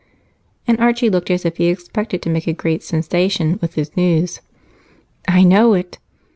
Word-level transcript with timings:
And 0.65 0.79
Archie 0.79 1.11
looked 1.11 1.29
as 1.29 1.45
if 1.45 1.57
he 1.57 1.65
expected 1.67 2.23
to 2.23 2.29
make 2.31 2.47
a 2.47 2.53
great 2.53 2.81
sensation 2.81 3.59
with 3.61 3.75
his 3.75 3.95
news. 3.95 4.41
"I 5.27 5.43
know 5.43 5.75
it." 5.75 5.99